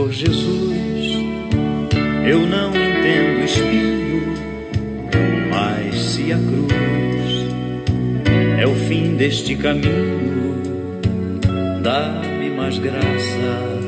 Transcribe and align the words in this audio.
Senhor 0.00 0.12
Jesus, 0.12 0.78
eu 2.26 2.46
não 2.46 2.70
entendo 2.70 3.44
espinho, 3.44 4.34
mas 5.50 5.94
se 5.94 6.32
a 6.32 6.38
cruz 6.38 7.48
é 8.58 8.66
o 8.66 8.74
fim 8.86 9.16
deste 9.16 9.54
caminho, 9.56 10.62
dá-me 11.82 12.48
mais 12.48 12.78
graça. 12.78 13.78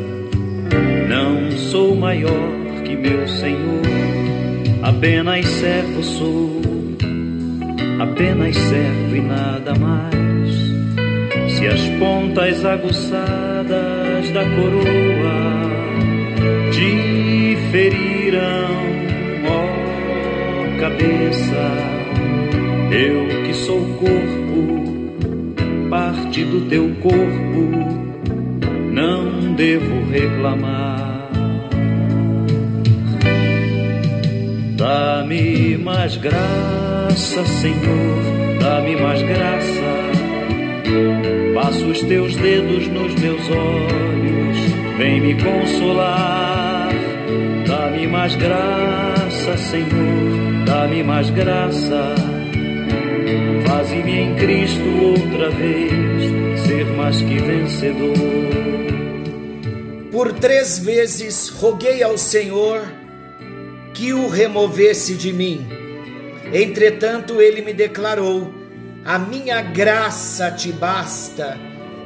Não 1.09 1.51
sou 1.57 1.97
maior 1.97 2.53
que 2.85 2.95
meu 2.95 3.27
Senhor, 3.27 3.83
apenas 4.83 5.47
servo 5.47 6.03
sou, 6.03 6.61
apenas 7.99 8.55
servo 8.55 9.17
e 9.17 9.21
nada 9.23 9.75
mais. 9.77 11.53
Se 11.57 11.67
as 11.67 11.81
pontas 11.99 12.67
aguçadas 12.67 14.31
da 14.31 14.45
coroa 14.45 15.92
te 16.83 17.57
feriram, 17.71 18.75
ó 19.47 20.81
cabeça, 20.81 21.65
eu 22.91 23.45
que 23.45 23.55
sou 23.55 23.81
corpo, 24.01 25.89
parte 25.89 26.45
do 26.45 26.63
teu 26.69 26.91
corpo, 27.01 27.71
não 28.93 29.55
devo 29.55 30.11
reclamar. 30.11 31.31
Dá-me 34.77 35.79
mais 35.79 36.17
graça, 36.17 37.45
Senhor, 37.45 38.59
dá-me 38.61 38.97
mais 38.97 39.23
graça. 39.23 40.03
Passo 41.55 41.87
os 41.87 42.01
teus 42.01 42.35
dedos 42.35 42.89
nos 42.89 43.15
meus 43.15 43.49
olhos, 43.49 44.59
vem 44.99 45.21
me 45.21 45.35
consolar. 45.41 46.52
Dá-me 48.03 48.15
mais 48.15 48.35
graça, 48.35 49.57
Senhor, 49.71 50.65
dá-me 50.67 51.05
mais 51.05 51.31
graça. 51.31 52.17
Faze-me 53.65 54.13
em 54.19 54.35
Cristo 54.35 54.83
outra 55.05 55.49
vez 55.51 55.93
ser 56.67 56.85
mais 56.97 57.17
que 57.19 57.39
vencedor. 57.39 58.17
Por 60.11 60.33
três 60.33 60.81
vezes 60.81 61.49
roguei 61.49 62.03
ao 62.03 62.19
Senhor 62.19 62.83
que 63.95 64.13
o 64.13 64.29
removesse 64.29 65.15
de 65.15 65.33
mim. 65.33 65.65
Entretanto, 66.53 67.41
ele 67.41 67.63
me 67.63 67.73
declarou: 67.73 68.53
A 69.05 69.17
minha 69.17 69.63
graça 69.63 70.51
te 70.51 70.73
basta, 70.73 71.57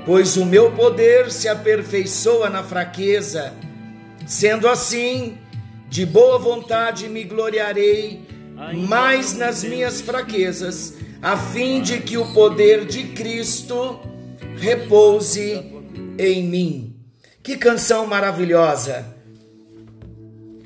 pois 0.04 0.36
o 0.36 0.44
meu 0.44 0.72
poder 0.72 1.32
se 1.32 1.48
aperfeiçoa 1.48 2.50
na 2.50 2.62
fraqueza. 2.62 3.54
Sendo 4.26 4.68
assim, 4.68 5.38
de 5.88 6.04
boa 6.04 6.38
vontade 6.38 7.08
me 7.08 7.24
gloriarei 7.24 8.26
mais 8.74 9.34
nas 9.34 9.62
minhas 9.62 10.00
fraquezas, 10.00 10.94
a 11.20 11.36
fim 11.36 11.80
de 11.80 12.00
que 12.00 12.16
o 12.16 12.32
poder 12.32 12.84
de 12.84 13.04
Cristo 13.08 14.00
repouse 14.56 15.62
em 16.18 16.42
mim. 16.42 16.96
Que 17.42 17.56
canção 17.56 18.06
maravilhosa! 18.06 19.14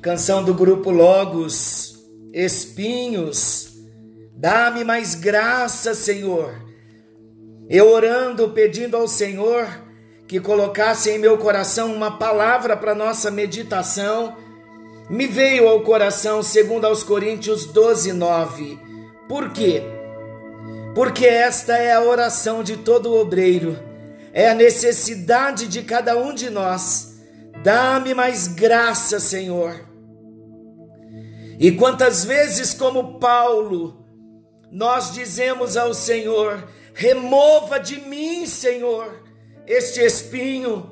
Canção 0.01 0.43
do 0.43 0.53
grupo 0.53 0.89
Logos, 0.89 1.99
Espinhos, 2.33 3.73
dá-me 4.35 4.83
mais 4.83 5.13
graça, 5.13 5.93
Senhor. 5.93 6.55
Eu 7.69 7.91
orando, 7.91 8.49
pedindo 8.49 8.97
ao 8.97 9.07
Senhor 9.07 9.67
que 10.27 10.39
colocasse 10.39 11.11
em 11.11 11.19
meu 11.19 11.37
coração 11.37 11.93
uma 11.93 12.17
palavra 12.17 12.75
para 12.75 12.95
nossa 12.95 13.29
meditação, 13.29 14.35
me 15.11 15.27
veio 15.27 15.67
ao 15.67 15.81
coração, 15.81 16.41
segundo 16.41 16.85
aos 16.85 17.03
Coríntios 17.03 17.65
12, 17.65 18.13
9. 18.13 18.79
Por 19.27 19.51
quê? 19.51 19.83
Porque 20.95 21.25
esta 21.25 21.77
é 21.77 21.91
a 21.91 22.01
oração 22.01 22.63
de 22.63 22.77
todo 22.77 23.13
obreiro, 23.13 23.77
é 24.31 24.49
a 24.49 24.55
necessidade 24.55 25.67
de 25.67 25.81
cada 25.81 26.17
um 26.17 26.33
de 26.33 26.49
nós. 26.49 27.19
Dá-me 27.61 28.13
mais 28.13 28.47
graça, 28.47 29.19
Senhor. 29.19 29.85
E 31.59 31.73
quantas 31.73 32.23
vezes, 32.23 32.73
como 32.73 33.19
Paulo, 33.19 34.05
nós 34.71 35.13
dizemos 35.13 35.75
ao 35.75 35.93
Senhor: 35.93 36.69
remova 36.93 37.81
de 37.81 37.99
mim, 37.99 38.45
Senhor, 38.45 39.21
este 39.67 39.99
espinho. 39.99 40.89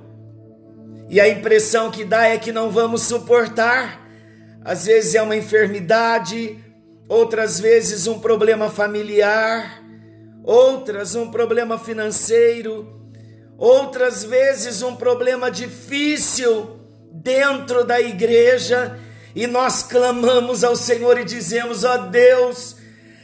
E 1.07 1.21
a 1.21 1.29
impressão 1.29 1.89
que 1.89 2.03
dá 2.03 2.27
é 2.27 2.37
que 2.37 2.51
não 2.51 2.69
vamos 2.69 3.03
suportar. 3.03 3.98
Às 4.69 4.85
vezes 4.85 5.15
é 5.15 5.21
uma 5.23 5.35
enfermidade, 5.35 6.63
outras 7.07 7.59
vezes 7.59 8.05
um 8.05 8.19
problema 8.19 8.69
familiar, 8.69 9.83
outras 10.43 11.15
um 11.15 11.31
problema 11.31 11.79
financeiro, 11.79 12.87
outras 13.57 14.23
vezes 14.23 14.83
um 14.83 14.95
problema 14.95 15.49
difícil 15.49 16.81
dentro 17.11 17.83
da 17.83 17.99
igreja 17.99 18.99
e 19.35 19.47
nós 19.47 19.81
clamamos 19.81 20.63
ao 20.63 20.75
Senhor 20.75 21.17
e 21.17 21.25
dizemos: 21.25 21.83
ó 21.83 21.97
Deus, 21.97 22.75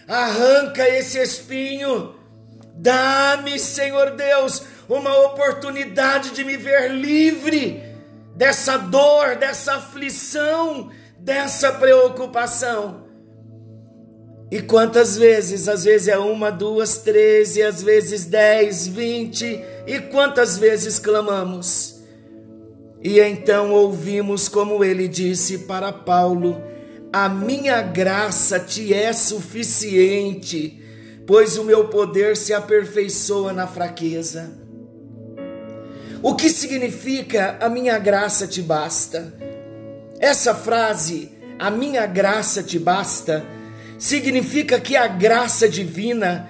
arranca 0.07 0.89
esse 0.89 1.19
espinho, 1.19 2.15
dá-me, 2.73 3.59
Senhor 3.59 4.15
Deus, 4.15 4.63
uma 4.89 5.15
oportunidade 5.27 6.31
de 6.31 6.43
me 6.43 6.57
ver 6.57 6.89
livre 6.89 7.83
dessa 8.35 8.77
dor, 8.77 9.35
dessa 9.35 9.75
aflição, 9.75 10.89
dessa 11.25 11.71
preocupação. 11.71 13.03
E 14.51 14.61
quantas 14.61 15.17
vezes? 15.17 15.67
Às 15.67 15.83
vezes 15.83 16.07
é 16.07 16.19
uma, 16.19 16.51
duas, 16.51 16.99
treze, 16.99 17.63
às 17.63 17.81
vezes 17.81 18.25
dez, 18.25 18.87
vinte. 18.87 19.59
E 19.87 19.99
quantas 19.99 20.57
vezes 20.57 20.99
clamamos? 20.99 21.95
E 23.03 23.19
então 23.19 23.71
ouvimos 23.71 24.47
como 24.47 24.83
ele 24.83 25.07
disse 25.07 25.59
para 25.59 25.91
Paulo: 25.91 26.61
A 27.11 27.27
minha 27.27 27.81
graça 27.81 28.59
te 28.59 28.93
é 28.93 29.11
suficiente, 29.11 30.79
pois 31.25 31.57
o 31.57 31.63
meu 31.63 31.87
poder 31.87 32.37
se 32.37 32.53
aperfeiçoa 32.53 33.51
na 33.51 33.65
fraqueza. 33.65 34.63
O 36.21 36.35
que 36.35 36.49
significa 36.49 37.57
a 37.59 37.67
minha 37.67 37.97
graça 37.97 38.47
te 38.47 38.61
basta? 38.61 39.44
Essa 40.25 40.55
frase, 40.55 41.31
a 41.59 41.69
minha 41.69 42.07
graça 42.07 42.63
te 42.63 42.79
basta, 42.79 43.45
significa 43.99 44.81
que 44.81 44.95
a 44.95 45.05
graça 45.05 45.69
divina 45.69 46.49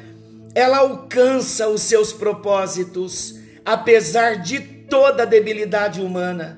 ela 0.56 0.78
alcança 0.78 1.68
os 1.68 1.82
seus 1.82 2.14
propósitos, 2.14 3.38
apesar 3.66 4.38
de 4.38 4.62
toda 4.62 5.24
a 5.24 5.26
debilidade 5.26 6.00
humana. 6.00 6.58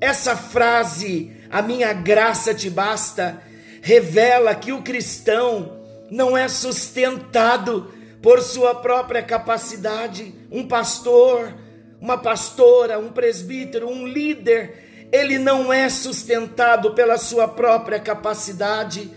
Essa 0.00 0.34
frase, 0.34 1.30
a 1.48 1.62
minha 1.62 1.92
graça 1.92 2.52
te 2.52 2.68
basta, 2.68 3.40
revela 3.80 4.52
que 4.52 4.72
o 4.72 4.82
cristão 4.82 5.78
não 6.10 6.36
é 6.36 6.48
sustentado 6.48 7.94
por 8.20 8.42
sua 8.42 8.74
própria 8.74 9.22
capacidade. 9.22 10.34
Um 10.50 10.66
pastor, 10.66 11.54
uma 12.00 12.18
pastora, 12.18 12.98
um 12.98 13.12
presbítero, 13.12 13.88
um 13.88 14.04
líder, 14.04 14.90
ele 15.12 15.38
não 15.38 15.72
é 15.72 15.88
sustentado 15.88 16.94
pela 16.94 17.18
sua 17.18 17.46
própria 17.46 18.00
capacidade. 18.00 19.10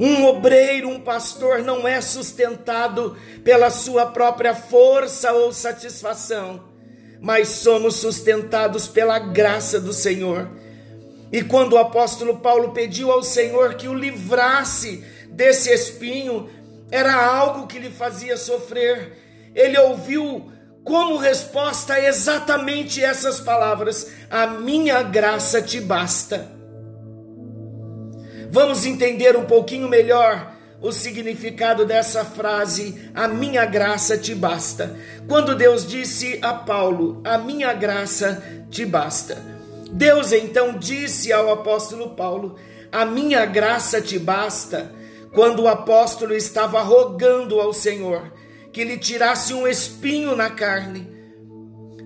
Um 0.00 0.24
obreiro, 0.24 0.88
um 0.88 1.00
pastor 1.00 1.62
não 1.62 1.86
é 1.86 2.00
sustentado 2.00 3.16
pela 3.44 3.70
sua 3.70 4.06
própria 4.06 4.54
força 4.54 5.32
ou 5.32 5.52
satisfação 5.52 6.66
mas 7.20 7.48
somos 7.48 7.96
sustentados 7.96 8.86
pela 8.86 9.18
graça 9.18 9.80
do 9.80 9.92
Senhor. 9.92 10.48
E 11.32 11.42
quando 11.42 11.74
o 11.74 11.78
apóstolo 11.78 12.38
Paulo 12.38 12.72
pediu 12.72 13.10
ao 13.10 13.22
Senhor 13.22 13.74
que 13.74 13.88
o 13.88 13.94
livrasse 13.94 15.04
desse 15.30 15.70
espinho, 15.70 16.48
era 16.90 17.14
algo 17.14 17.66
que 17.66 17.78
lhe 17.78 17.90
fazia 17.90 18.36
sofrer. 18.36 19.50
Ele 19.54 19.78
ouviu 19.78 20.50
como 20.88 21.18
resposta 21.18 22.00
exatamente 22.00 23.04
essas 23.04 23.38
palavras: 23.38 24.10
A 24.30 24.46
minha 24.46 25.02
graça 25.02 25.60
te 25.60 25.78
basta. 25.78 26.50
Vamos 28.50 28.86
entender 28.86 29.36
um 29.36 29.44
pouquinho 29.44 29.86
melhor 29.86 30.54
o 30.80 30.90
significado 30.90 31.84
dessa 31.84 32.24
frase, 32.24 33.10
a 33.14 33.28
minha 33.28 33.66
graça 33.66 34.16
te 34.16 34.34
basta. 34.34 34.96
Quando 35.28 35.54
Deus 35.54 35.86
disse 35.86 36.38
a 36.40 36.54
Paulo, 36.54 37.20
a 37.22 37.36
minha 37.36 37.74
graça 37.74 38.42
te 38.70 38.86
basta. 38.86 39.36
Deus 39.90 40.32
então 40.32 40.78
disse 40.78 41.32
ao 41.32 41.52
apóstolo 41.52 42.10
Paulo, 42.10 42.56
a 42.90 43.04
minha 43.04 43.44
graça 43.44 44.00
te 44.00 44.18
basta, 44.18 44.90
quando 45.34 45.64
o 45.64 45.68
apóstolo 45.68 46.32
estava 46.32 46.80
rogando 46.80 47.60
ao 47.60 47.74
Senhor 47.74 48.37
que 48.78 48.84
lhe 48.84 48.96
tirasse 48.96 49.52
um 49.52 49.66
espinho 49.66 50.36
na 50.36 50.50
carne. 50.50 51.10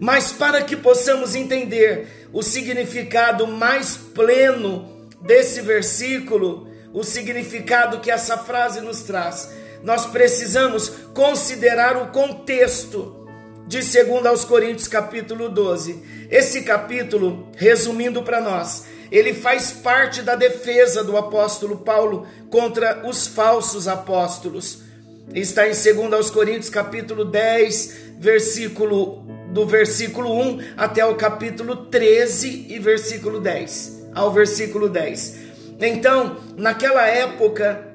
Mas 0.00 0.32
para 0.32 0.62
que 0.62 0.74
possamos 0.74 1.34
entender 1.34 2.30
o 2.32 2.42
significado 2.42 3.46
mais 3.46 3.94
pleno 3.94 5.06
desse 5.20 5.60
versículo, 5.60 6.66
o 6.90 7.04
significado 7.04 8.00
que 8.00 8.10
essa 8.10 8.38
frase 8.38 8.80
nos 8.80 9.02
traz, 9.02 9.52
nós 9.82 10.06
precisamos 10.06 10.88
considerar 11.12 11.94
o 11.98 12.06
contexto 12.06 13.28
de 13.66 13.80
2 13.80 14.24
aos 14.24 14.42
Coríntios 14.42 14.88
capítulo 14.88 15.50
12. 15.50 16.02
Esse 16.30 16.62
capítulo, 16.62 17.48
resumindo 17.54 18.22
para 18.22 18.40
nós, 18.40 18.86
ele 19.10 19.34
faz 19.34 19.72
parte 19.72 20.22
da 20.22 20.34
defesa 20.34 21.04
do 21.04 21.18
apóstolo 21.18 21.76
Paulo 21.76 22.26
contra 22.48 23.06
os 23.06 23.26
falsos 23.26 23.86
apóstolos. 23.86 24.90
Está 25.30 25.66
em 25.66 25.70
2 25.70 26.12
aos 26.12 26.30
Coríntios 26.30 26.68
capítulo 26.68 27.24
10, 27.24 28.16
versículo 28.18 29.24
do 29.52 29.66
versículo 29.66 30.32
1 30.32 30.60
até 30.76 31.04
o 31.04 31.14
capítulo 31.14 31.76
13 31.86 32.66
e 32.68 32.78
versículo 32.78 33.40
10, 33.40 34.08
ao 34.14 34.32
versículo 34.32 34.88
10. 34.88 35.36
Então, 35.80 36.38
naquela 36.56 37.06
época, 37.06 37.94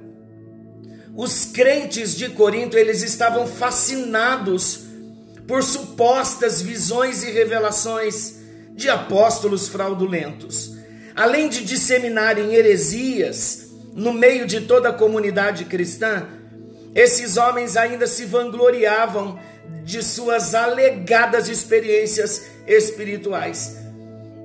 os 1.15 1.45
crentes 1.45 2.15
de 2.15 2.29
Corinto, 2.29 2.77
eles 2.77 3.03
estavam 3.03 3.45
fascinados 3.45 4.85
por 5.47 5.63
supostas 5.63 6.61
visões 6.61 7.23
e 7.23 7.31
revelações 7.31 8.35
de 8.73 8.89
apóstolos 8.89 9.67
fraudulentos. 9.67 10.75
Além 11.15 11.49
de 11.49 11.63
disseminarem 11.63 12.53
heresias 12.53 13.67
no 13.93 14.13
meio 14.13 14.45
de 14.45 14.61
toda 14.61 14.89
a 14.89 14.93
comunidade 14.93 15.65
cristã, 15.65 16.27
esses 16.95 17.37
homens 17.37 17.77
ainda 17.77 18.07
se 18.07 18.25
vangloriavam 18.25 19.39
de 19.83 20.03
suas 20.03 20.53
alegadas 20.53 21.47
experiências 21.47 22.47
espirituais. 22.67 23.77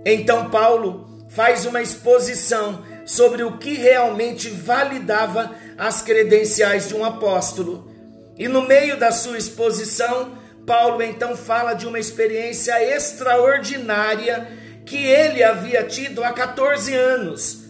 Então, 0.04 0.50
Paulo 0.50 1.26
faz 1.28 1.64
uma 1.64 1.80
exposição 1.80 2.84
sobre 3.04 3.42
o 3.42 3.58
que 3.58 3.74
realmente 3.74 4.48
validava 4.48 5.54
as 5.78 6.02
credenciais 6.02 6.88
de 6.88 6.94
um 6.94 7.04
apóstolo. 7.04 7.90
E 8.38 8.48
no 8.48 8.62
meio 8.62 8.96
da 8.98 9.10
sua 9.10 9.38
exposição, 9.38 10.38
Paulo 10.66 11.02
então 11.02 11.36
fala 11.36 11.74
de 11.74 11.86
uma 11.86 11.98
experiência 11.98 12.72
extraordinária 12.94 14.48
que 14.84 14.96
ele 14.96 15.42
havia 15.42 15.84
tido 15.84 16.22
há 16.22 16.32
14 16.32 16.94
anos. 16.94 17.62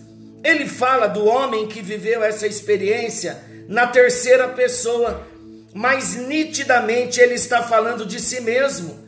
Ele 0.44 0.66
fala 0.66 1.06
do 1.06 1.24
homem 1.24 1.68
que 1.68 1.80
viveu 1.80 2.22
essa 2.22 2.46
experiência 2.46 3.38
na 3.68 3.86
terceira 3.86 4.48
pessoa, 4.48 5.26
mas 5.74 6.14
nitidamente 6.14 7.20
ele 7.20 7.34
está 7.34 7.62
falando 7.62 8.04
de 8.04 8.20
si 8.20 8.40
mesmo. 8.40 9.06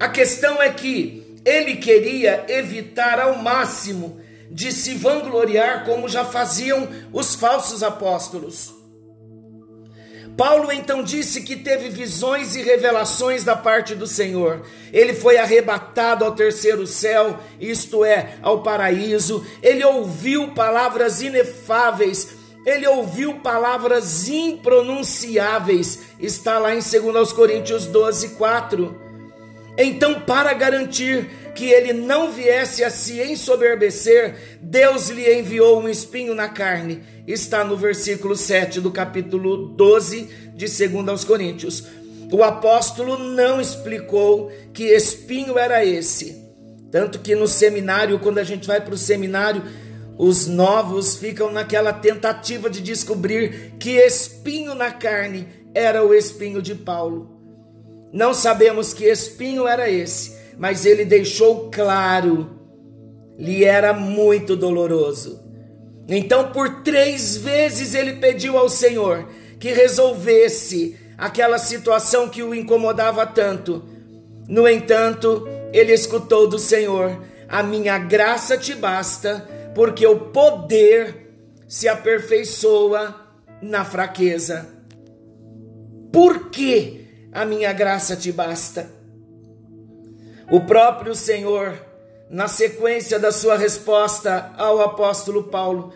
A 0.00 0.08
questão 0.08 0.60
é 0.60 0.70
que 0.70 1.40
ele 1.44 1.76
queria 1.76 2.44
evitar 2.48 3.20
ao 3.20 3.36
máximo 3.36 4.20
de 4.50 4.72
se 4.72 4.94
vangloriar 4.94 5.84
como 5.84 6.08
já 6.08 6.24
faziam 6.24 6.88
os 7.12 7.34
falsos 7.34 7.82
apóstolos. 7.82 8.82
Paulo 10.36 10.72
então 10.72 11.02
disse 11.02 11.42
que 11.42 11.56
teve 11.56 11.90
visões 11.90 12.56
e 12.56 12.62
revelações 12.62 13.44
da 13.44 13.54
parte 13.54 13.94
do 13.94 14.06
Senhor. 14.06 14.64
Ele 14.92 15.12
foi 15.12 15.36
arrebatado 15.36 16.24
ao 16.24 16.34
terceiro 16.34 16.86
céu, 16.86 17.38
isto 17.60 18.04
é, 18.04 18.36
ao 18.40 18.62
paraíso. 18.62 19.46
Ele 19.62 19.84
ouviu 19.84 20.48
palavras 20.48 21.20
inefáveis 21.20 22.41
ele 22.64 22.86
ouviu 22.86 23.34
palavras 23.40 24.28
impronunciáveis, 24.28 26.00
está 26.20 26.58
lá 26.58 26.74
em 26.74 26.78
2 26.78 27.32
Coríntios 27.32 27.86
12, 27.86 28.30
4. 28.30 29.00
Então, 29.76 30.20
para 30.20 30.52
garantir 30.52 31.28
que 31.54 31.66
ele 31.66 31.92
não 31.92 32.30
viesse 32.30 32.84
a 32.84 32.90
se 32.90 33.20
ensoberbecer, 33.20 34.58
Deus 34.60 35.08
lhe 35.08 35.32
enviou 35.32 35.80
um 35.80 35.88
espinho 35.88 36.34
na 36.34 36.48
carne, 36.48 37.02
está 37.26 37.64
no 37.64 37.76
versículo 37.76 38.36
7 38.36 38.80
do 38.80 38.90
capítulo 38.90 39.68
12 39.68 40.28
de 40.54 40.88
2 40.88 41.24
Coríntios. 41.24 41.84
O 42.32 42.42
apóstolo 42.42 43.18
não 43.18 43.60
explicou 43.60 44.50
que 44.72 44.84
espinho 44.84 45.58
era 45.58 45.84
esse. 45.84 46.40
Tanto 46.90 47.18
que 47.18 47.34
no 47.34 47.48
seminário, 47.48 48.18
quando 48.18 48.38
a 48.38 48.44
gente 48.44 48.66
vai 48.66 48.80
para 48.80 48.94
o 48.94 48.98
seminário, 48.98 49.62
os 50.18 50.46
novos 50.46 51.16
ficam 51.16 51.50
naquela 51.50 51.92
tentativa 51.92 52.68
de 52.68 52.80
descobrir 52.80 53.74
que 53.78 53.96
espinho 53.96 54.74
na 54.74 54.90
carne 54.90 55.48
era 55.74 56.04
o 56.04 56.14
espinho 56.14 56.60
de 56.60 56.74
Paulo. 56.74 57.30
Não 58.12 58.34
sabemos 58.34 58.92
que 58.92 59.04
espinho 59.04 59.66
era 59.66 59.90
esse, 59.90 60.36
mas 60.58 60.84
ele 60.84 61.04
deixou 61.04 61.70
claro, 61.70 62.50
lhe 63.38 63.64
era 63.64 63.92
muito 63.92 64.54
doloroso. 64.54 65.40
Então, 66.08 66.52
por 66.52 66.82
três 66.82 67.36
vezes, 67.36 67.94
ele 67.94 68.14
pediu 68.14 68.58
ao 68.58 68.68
Senhor 68.68 69.28
que 69.58 69.72
resolvesse 69.72 70.96
aquela 71.16 71.58
situação 71.58 72.28
que 72.28 72.42
o 72.42 72.54
incomodava 72.54 73.24
tanto. 73.24 73.82
No 74.48 74.68
entanto, 74.68 75.48
ele 75.72 75.92
escutou 75.92 76.46
do 76.46 76.58
Senhor: 76.58 77.24
A 77.48 77.62
minha 77.62 77.96
graça 77.96 78.58
te 78.58 78.74
basta 78.74 79.48
porque 79.74 80.06
o 80.06 80.18
poder 80.30 81.22
se 81.66 81.88
aperfeiçoa 81.88 83.14
na 83.60 83.84
fraqueza. 83.84 84.68
Por 86.12 86.50
que 86.50 87.06
a 87.32 87.44
minha 87.44 87.72
graça 87.72 88.14
te 88.14 88.30
basta? 88.30 88.90
O 90.50 90.60
próprio 90.60 91.14
Senhor, 91.14 91.74
na 92.28 92.46
sequência 92.48 93.18
da 93.18 93.32
sua 93.32 93.56
resposta 93.56 94.52
ao 94.58 94.82
apóstolo 94.82 95.44
Paulo, 95.44 95.94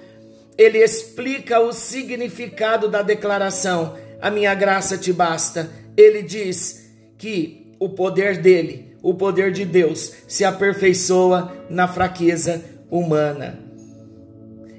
ele 0.57 0.79
explica 0.79 1.61
o 1.61 1.73
significado 1.73 2.89
da 2.89 3.03
declaração: 3.03 3.95
A 4.21 4.31
minha 4.31 4.55
graça 4.55 4.97
te 4.97 5.13
basta. 5.13 5.69
Ele 5.95 6.23
diz 6.23 6.91
que 7.19 7.75
o 7.79 7.91
poder 7.91 8.39
dele, 8.39 8.97
o 9.03 9.13
poder 9.15 9.53
de 9.53 9.65
Deus, 9.65 10.13
se 10.27 10.45
aperfeiçoa 10.45 11.53
na 11.69 11.87
fraqueza 11.87 12.65
humana. 12.91 13.66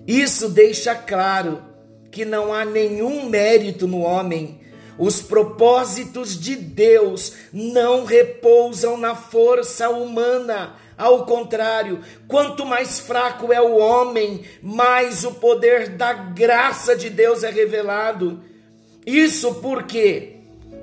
Isso 0.07 0.47
deixa 0.47 0.95
claro 0.95 1.61
que 2.09 2.23
não 2.23 2.53
há 2.53 2.63
nenhum 2.63 3.27
mérito 3.29 3.85
no 3.85 3.99
homem. 3.99 4.61
Os 4.97 5.21
propósitos 5.21 6.39
de 6.39 6.55
Deus 6.55 7.33
não 7.51 8.05
repousam 8.05 8.95
na 8.95 9.13
força 9.15 9.89
humana. 9.89 10.77
Ao 10.97 11.25
contrário, 11.25 11.99
quanto 12.25 12.65
mais 12.65 12.99
fraco 12.99 13.51
é 13.51 13.61
o 13.61 13.75
homem, 13.75 14.45
mais 14.63 15.25
o 15.25 15.33
poder 15.33 15.89
da 15.89 16.13
graça 16.13 16.95
de 16.95 17.09
Deus 17.09 17.43
é 17.43 17.51
revelado. 17.51 18.41
Isso 19.05 19.55
porque 19.55 20.37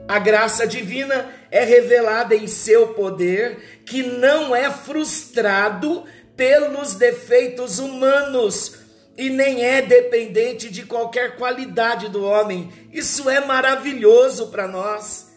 a 0.07 0.19
graça 0.19 0.67
divina 0.67 1.31
é 1.51 1.65
revelada 1.65 2.37
em 2.37 2.47
seu 2.47 2.89
poder, 2.89 3.83
que 3.87 4.03
não 4.03 4.55
é 4.55 4.71
frustrado 4.71 6.05
pelos 6.37 6.95
defeitos 6.95 7.79
humanos 7.79 8.84
e 9.17 9.31
nem 9.31 9.65
é 9.65 9.81
dependente 9.81 10.69
de 10.69 10.85
qualquer 10.85 11.37
qualidade 11.37 12.09
do 12.09 12.25
homem. 12.25 12.73
Isso 12.93 13.31
é 13.31 13.45
maravilhoso 13.45 14.49
para 14.49 14.67
nós. 14.67 15.33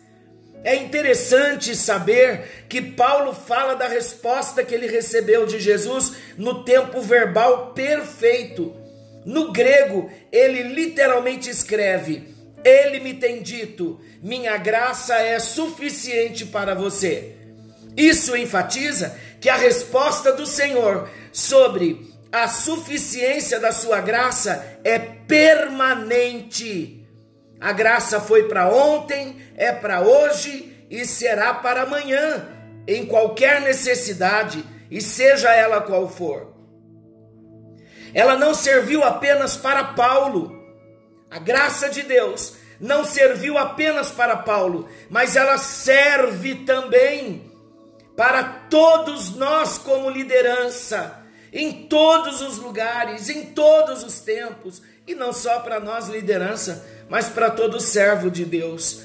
É 0.64 0.76
interessante 0.76 1.76
saber 1.76 2.66
que 2.68 2.82
Paulo 2.82 3.34
fala 3.34 3.76
da 3.76 3.88
resposta 3.88 4.64
que 4.64 4.74
ele 4.74 4.88
recebeu 4.88 5.46
de 5.46 5.60
Jesus 5.60 6.14
no 6.38 6.64
tempo 6.64 7.00
verbal 7.00 7.74
perfeito. 7.74 8.76
No 9.24 9.52
grego, 9.52 10.10
ele 10.32 10.64
literalmente 10.64 11.50
escreve: 11.50 12.36
Ele 12.64 13.00
me 13.00 13.14
tem 13.14 13.42
dito, 13.42 14.00
minha 14.22 14.58
graça 14.58 15.16
é 15.16 15.38
suficiente 15.40 16.46
para 16.46 16.74
você. 16.74 17.36
Isso 17.96 18.36
enfatiza 18.36 19.18
que 19.40 19.50
a 19.50 19.56
resposta 19.56 20.34
do 20.34 20.46
Senhor 20.46 21.10
sobre 21.32 22.17
a 22.32 22.48
suficiência 22.48 23.60
da 23.60 23.72
sua 23.72 24.02
graça 24.02 24.80
é 24.84 25.00
permanente. 25.00 27.06
A 27.60 27.72
graça 27.72 28.20
foi 28.20 28.48
para 28.48 28.70
ontem, 28.70 29.42
é 29.56 29.72
para 29.72 30.02
hoje 30.02 30.86
e 30.90 31.06
será 31.06 31.54
para 31.54 31.84
amanhã, 31.84 32.48
em 32.88 33.06
qualquer 33.06 33.62
necessidade, 33.62 34.64
e 34.90 35.02
seja 35.02 35.54
ela 35.54 35.82
qual 35.82 36.08
for. 36.08 36.54
Ela 38.14 38.38
não 38.38 38.54
serviu 38.54 39.04
apenas 39.04 39.58
para 39.58 39.84
Paulo. 39.84 40.56
A 41.30 41.40
graça 41.40 41.90
de 41.90 42.04
Deus 42.04 42.56
não 42.80 43.04
serviu 43.04 43.58
apenas 43.58 44.12
para 44.12 44.38
Paulo, 44.38 44.88
mas 45.10 45.36
ela 45.36 45.58
serve 45.58 46.56
também 46.64 47.52
para 48.16 48.44
todos 48.70 49.36
nós 49.36 49.78
como 49.78 50.10
liderança 50.10 51.27
em 51.58 51.72
todos 51.72 52.40
os 52.40 52.60
lugares, 52.60 53.30
em 53.30 53.46
todos 53.46 54.04
os 54.04 54.20
tempos, 54.20 54.80
e 55.08 55.16
não 55.16 55.34
só 55.34 55.60
para 55.62 55.80
nós 55.80 56.08
liderança, 56.08 56.86
mas 57.10 57.30
para 57.30 57.50
todo 57.50 57.80
servo 57.80 58.30
de 58.30 58.46
Deus. 58.46 59.02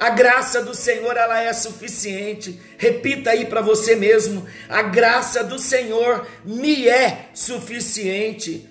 A 0.00 0.10
graça 0.10 0.60
do 0.62 0.74
Senhor 0.74 1.16
ela 1.16 1.40
é 1.40 1.52
suficiente. 1.52 2.60
Repita 2.76 3.30
aí 3.30 3.46
para 3.46 3.60
você 3.60 3.94
mesmo: 3.94 4.44
a 4.68 4.82
graça 4.82 5.44
do 5.44 5.60
Senhor 5.60 6.26
me 6.44 6.88
é 6.88 7.28
suficiente. 7.32 8.68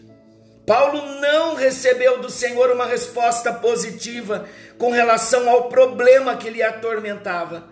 Paulo 0.67 1.01
não 1.21 1.55
recebeu 1.55 2.19
do 2.19 2.29
Senhor 2.29 2.69
uma 2.71 2.85
resposta 2.85 3.53
positiva 3.53 4.45
com 4.77 4.91
relação 4.91 5.49
ao 5.49 5.69
problema 5.69 6.35
que 6.35 6.49
lhe 6.49 6.61
atormentava. 6.61 7.69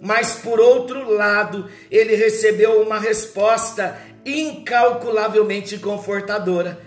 Mas 0.00 0.36
por 0.36 0.60
outro 0.60 1.12
lado, 1.12 1.68
ele 1.90 2.14
recebeu 2.14 2.80
uma 2.80 2.98
resposta 2.98 3.98
incalculavelmente 4.28 5.78
confortadora. 5.78 6.80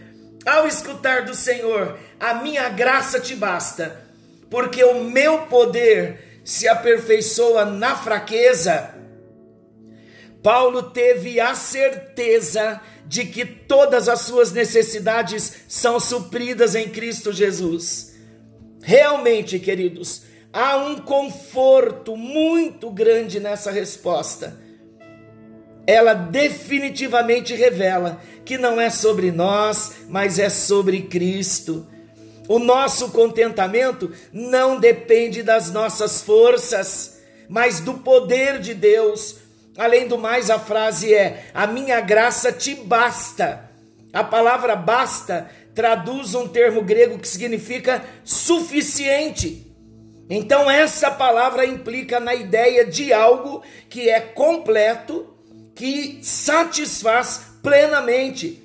Ao 0.46 0.68
escutar 0.68 1.26
do 1.26 1.36
Senhor, 1.36 1.98
a 2.20 2.36
minha 2.36 2.70
graça 2.70 3.20
te 3.20 3.36
basta, 3.36 4.02
porque 4.50 4.84
o 4.84 5.04
meu 5.04 5.44
poder 5.44 6.42
se 6.44 6.68
aperfeiçoa 6.68 7.66
na 7.66 7.96
fraqueza. 7.96 8.96
Paulo 10.42 10.84
teve 10.84 11.40
a 11.40 11.54
certeza 11.54 12.82
de 13.06 13.26
que 13.26 13.46
todas 13.46 14.10
as 14.10 14.22
suas 14.22 14.52
necessidades 14.52 15.64
são 15.68 16.00
supridas 16.00 16.76
em 16.76 16.90
Cristo 16.90 17.32
Jesus. 17.32 18.16
Realmente, 18.82 19.60
queridos, 19.60 20.24
há 20.52 20.78
um 20.78 20.98
conforto 20.98 22.18
muito 22.18 22.90
grande 22.90 23.40
nessa 23.40 23.70
resposta 23.70 24.61
ela 25.86 26.14
definitivamente 26.14 27.56
revela 27.56 28.22
que 28.46 28.58
não 28.58 28.80
é 28.80 28.90
sobre 28.90 29.32
nós, 29.32 29.94
mas 30.08 30.40
é 30.40 30.50
sobre 30.50 31.04
Cristo. 31.04 31.88
O 32.48 32.60
nosso 32.60 33.12
contentamento 33.12 34.12
não 34.32 34.80
depende 34.80 35.42
das 35.42 35.72
nossas 35.72 36.22
forças, 36.22 37.20
mas 37.48 37.80
do 37.80 37.96
poder 37.96 38.60
de 38.60 38.74
Deus. 38.74 39.38
Além 39.78 40.08
do 40.08 40.18
mais, 40.18 40.50
a 40.50 40.60
frase 40.60 41.14
é: 41.14 41.46
A 41.54 41.66
minha 41.66 42.02
graça 42.02 42.52
te 42.52 42.76
basta. 42.76 43.70
A 44.12 44.24
palavra 44.24 44.76
basta 44.76 45.50
traduz 45.74 46.36
um 46.36 46.48
termo 46.48 46.82
grego 46.82 47.18
que 47.18 47.28
significa 47.28 48.04
suficiente. 48.24 49.72
Então, 50.30 50.70
essa 50.70 51.10
palavra 51.10 51.66
implica 51.66 52.20
na 52.20 52.36
ideia 52.36 52.86
de 52.86 53.14
algo 53.14 53.64
que 53.90 54.10
é 54.10 54.20
completo 54.20 55.31
que 55.82 56.20
satisfaz 56.22 57.42
plenamente. 57.64 58.62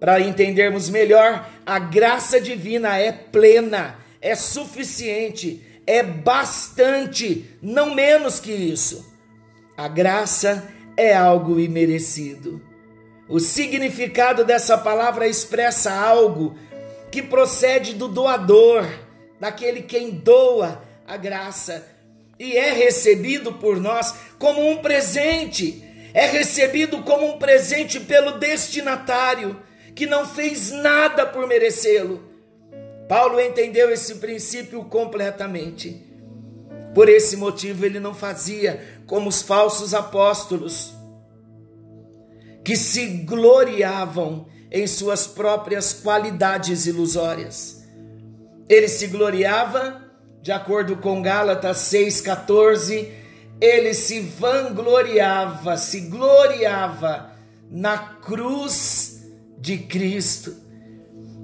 Para 0.00 0.18
entendermos 0.18 0.88
melhor, 0.88 1.46
a 1.66 1.78
graça 1.78 2.40
divina 2.40 2.96
é 2.96 3.12
plena, 3.12 3.98
é 4.18 4.34
suficiente, 4.34 5.62
é 5.86 6.02
bastante, 6.02 7.50
não 7.60 7.94
menos 7.94 8.40
que 8.40 8.50
isso. 8.50 9.14
A 9.76 9.86
graça 9.86 10.66
é 10.96 11.14
algo 11.14 11.60
imerecido. 11.60 12.62
O 13.28 13.38
significado 13.38 14.42
dessa 14.42 14.78
palavra 14.78 15.28
expressa 15.28 15.92
algo 15.92 16.56
que 17.12 17.20
procede 17.20 17.92
do 17.92 18.08
doador, 18.08 18.86
daquele 19.38 19.82
quem 19.82 20.12
doa 20.12 20.82
a 21.06 21.18
graça 21.18 21.93
e 22.44 22.58
é 22.58 22.72
recebido 22.72 23.54
por 23.54 23.80
nós 23.80 24.14
como 24.38 24.70
um 24.70 24.76
presente, 24.76 25.82
é 26.12 26.26
recebido 26.26 27.02
como 27.02 27.26
um 27.26 27.38
presente 27.38 27.98
pelo 27.98 28.32
destinatário, 28.32 29.62
que 29.94 30.04
não 30.04 30.26
fez 30.26 30.70
nada 30.70 31.24
por 31.24 31.46
merecê-lo. 31.46 32.22
Paulo 33.08 33.40
entendeu 33.40 33.90
esse 33.90 34.16
princípio 34.16 34.84
completamente. 34.84 36.04
Por 36.94 37.08
esse 37.08 37.34
motivo, 37.36 37.86
ele 37.86 37.98
não 37.98 38.14
fazia 38.14 39.00
como 39.06 39.30
os 39.30 39.40
falsos 39.40 39.94
apóstolos, 39.94 40.92
que 42.62 42.76
se 42.76 43.06
gloriavam 43.24 44.46
em 44.70 44.86
suas 44.86 45.26
próprias 45.26 45.94
qualidades 45.94 46.84
ilusórias. 46.84 47.82
Ele 48.68 48.88
se 48.88 49.06
gloriava 49.06 50.03
de 50.44 50.52
acordo 50.52 50.96
com 50.96 51.22
Gálatas 51.22 51.78
6,14, 51.90 53.08
ele 53.58 53.94
se 53.94 54.20
vangloriava, 54.20 55.78
se 55.78 56.00
gloriava 56.00 57.30
na 57.70 57.96
cruz 57.96 59.24
de 59.56 59.78
Cristo. 59.78 60.54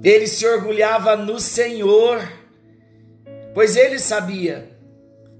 Ele 0.03 0.27
se 0.27 0.45
orgulhava 0.45 1.15
no 1.15 1.39
Senhor, 1.39 2.31
pois 3.55 3.75
ele 3.75 3.97
sabia 3.97 4.69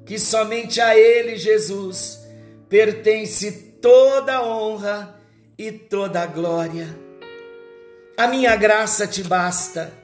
que 0.08 0.18
somente 0.18 0.82
a 0.82 0.98
ele, 0.98 1.38
Jesus, 1.38 2.20
pertence 2.68 3.52
toda 3.80 4.38
a 4.38 4.44
honra 4.44 5.16
e 5.56 5.72
toda 5.72 6.24
a 6.24 6.26
glória. 6.26 6.88
A 8.18 8.26
minha 8.26 8.56
graça 8.56 9.06
te 9.06 9.22
basta 9.22 10.01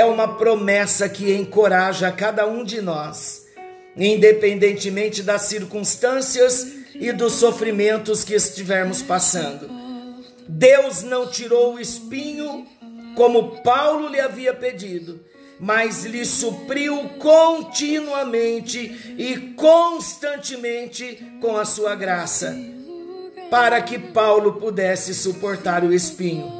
é 0.00 0.04
uma 0.04 0.26
promessa 0.26 1.10
que 1.10 1.30
encoraja 1.30 2.10
cada 2.10 2.46
um 2.46 2.64
de 2.64 2.80
nós, 2.80 3.46
independentemente 3.94 5.22
das 5.22 5.42
circunstâncias 5.42 6.66
e 6.94 7.12
dos 7.12 7.34
sofrimentos 7.34 8.24
que 8.24 8.32
estivermos 8.32 9.02
passando. 9.02 9.68
Deus 10.48 11.02
não 11.02 11.26
tirou 11.26 11.74
o 11.74 11.80
espinho 11.80 12.66
como 13.14 13.60
Paulo 13.60 14.08
lhe 14.08 14.18
havia 14.18 14.54
pedido, 14.54 15.20
mas 15.58 16.06
lhe 16.06 16.24
supriu 16.24 17.10
continuamente 17.18 19.14
e 19.18 19.52
constantemente 19.54 21.22
com 21.42 21.58
a 21.58 21.66
sua 21.66 21.94
graça, 21.94 22.56
para 23.50 23.82
que 23.82 23.98
Paulo 23.98 24.54
pudesse 24.54 25.12
suportar 25.12 25.84
o 25.84 25.92
espinho. 25.92 26.50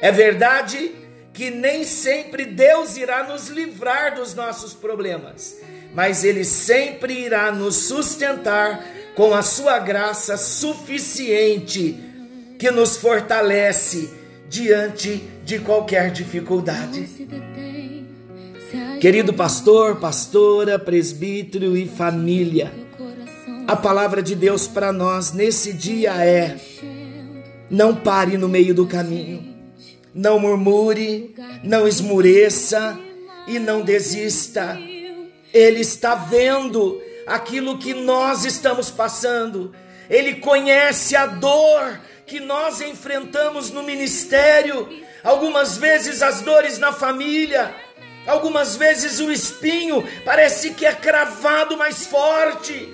É 0.00 0.12
verdade 0.12 1.01
que 1.32 1.50
nem 1.50 1.82
sempre 1.84 2.44
Deus 2.44 2.96
irá 2.96 3.24
nos 3.24 3.48
livrar 3.48 4.14
dos 4.14 4.34
nossos 4.34 4.74
problemas, 4.74 5.56
mas 5.94 6.24
Ele 6.24 6.44
sempre 6.44 7.24
irá 7.24 7.50
nos 7.50 7.76
sustentar 7.76 8.84
com 9.14 9.34
a 9.34 9.42
Sua 9.42 9.78
graça 9.78 10.36
suficiente, 10.36 11.98
que 12.58 12.70
nos 12.70 12.96
fortalece 12.96 14.10
diante 14.48 15.22
de 15.44 15.58
qualquer 15.58 16.10
dificuldade. 16.10 17.08
Querido 19.00 19.32
pastor, 19.32 19.96
pastora, 19.96 20.78
presbítero 20.78 21.76
e 21.76 21.88
família, 21.88 22.72
a 23.66 23.74
palavra 23.74 24.22
de 24.22 24.34
Deus 24.36 24.68
para 24.68 24.92
nós 24.92 25.32
nesse 25.32 25.72
dia 25.72 26.12
é: 26.24 26.56
não 27.70 27.96
pare 27.96 28.36
no 28.36 28.48
meio 28.48 28.74
do 28.74 28.86
caminho 28.86 29.51
não 30.14 30.38
murmure, 30.38 31.34
não 31.62 31.86
esmureça 31.86 32.98
e 33.46 33.58
não 33.58 33.82
desista. 33.82 34.78
Ele 35.52 35.80
está 35.80 36.14
vendo 36.14 37.00
aquilo 37.26 37.78
que 37.78 37.94
nós 37.94 38.44
estamos 38.44 38.90
passando. 38.90 39.74
Ele 40.08 40.36
conhece 40.36 41.16
a 41.16 41.26
dor 41.26 42.00
que 42.26 42.40
nós 42.40 42.80
enfrentamos 42.80 43.70
no 43.70 43.82
ministério, 43.82 44.88
algumas 45.22 45.76
vezes 45.76 46.22
as 46.22 46.40
dores 46.40 46.78
na 46.78 46.92
família, 46.92 47.74
algumas 48.26 48.76
vezes 48.76 49.20
o 49.20 49.30
espinho 49.30 50.06
parece 50.24 50.70
que 50.70 50.86
é 50.86 50.94
cravado 50.94 51.76
mais 51.76 52.06
forte 52.06 52.88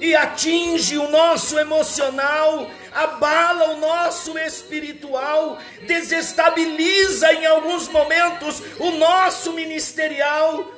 e 0.00 0.14
atinge 0.14 0.96
o 0.96 1.10
nosso 1.10 1.58
emocional, 1.58 2.70
abala 3.02 3.70
o 3.70 3.76
nosso 3.76 4.36
espiritual, 4.38 5.58
desestabiliza 5.86 7.32
em 7.32 7.46
alguns 7.46 7.88
momentos 7.88 8.62
o 8.78 8.90
nosso 8.92 9.52
ministerial. 9.52 10.70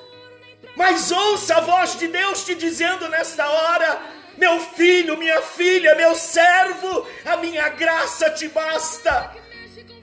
Mas 0.77 1.11
ouça 1.11 1.57
a 1.57 1.61
voz 1.61 1.99
de 1.99 2.09
Deus 2.09 2.45
te 2.45 2.55
dizendo 2.55 3.09
nesta 3.09 3.49
hora: 3.49 4.01
meu 4.37 4.61
filho, 4.61 5.17
minha 5.17 5.43
filha, 5.43 5.95
meu 5.95 6.15
servo, 6.15 7.07
a 7.25 7.37
minha 7.39 7.69
graça 7.71 8.31
te 8.31 8.49
basta. 8.49 9.35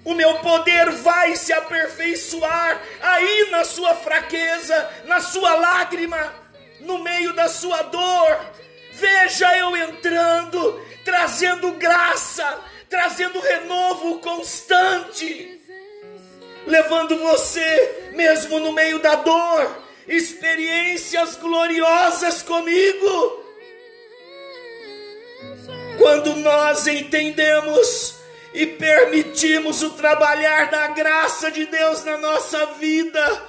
O 0.03 0.13
meu 0.13 0.35
poder 0.35 0.89
vai 0.89 1.35
se 1.35 1.51
aperfeiçoar 1.51 2.81
aí 3.01 3.49
na 3.51 3.65
sua 3.65 3.93
fraqueza, 3.93 4.89
na 5.05 5.19
sua 5.19 5.53
lágrima, 5.55 6.33
no 6.79 6.99
meio 6.99 7.33
da 7.33 7.49
sua 7.49 7.81
dor 7.83 8.57
Veja 8.99 9.55
eu 9.59 9.77
entrando, 9.77 10.81
trazendo 11.05 11.73
graça, 11.73 12.59
trazendo 12.89 13.39
renovo 13.39 14.17
constante, 14.19 15.61
levando 16.65 17.15
você, 17.19 18.11
mesmo 18.13 18.59
no 18.59 18.71
meio 18.71 18.97
da 18.97 19.13
dor, 19.13 19.83
experiências 20.07 21.35
gloriosas 21.35 22.41
comigo. 22.41 23.43
Quando 25.99 26.35
nós 26.37 26.87
entendemos 26.87 28.15
e 28.51 28.65
permitimos 28.65 29.83
o 29.83 29.91
trabalhar 29.91 30.71
da 30.71 30.87
graça 30.87 31.51
de 31.51 31.67
Deus 31.67 32.03
na 32.03 32.17
nossa 32.17 32.65
vida, 32.79 33.43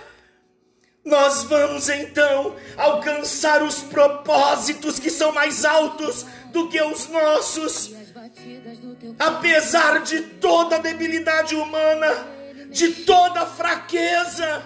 nós 1.09 1.43
vamos 1.45 1.89
então 1.89 2.55
alcançar 2.77 3.63
os 3.63 3.83
propósitos 3.83 4.99
que 4.99 5.11
são 5.11 5.33
mais 5.33 5.65
altos 5.65 6.27
do 6.53 6.69
que 6.69 6.81
os 6.83 7.09
nossos. 7.09 7.93
Apesar 9.19 10.03
de 10.03 10.21
toda 10.21 10.77
a 10.77 10.79
debilidade 10.79 11.55
humana, 11.55 12.27
de 12.71 12.93
toda 12.93 13.41
a 13.41 13.47
fraqueza, 13.47 14.63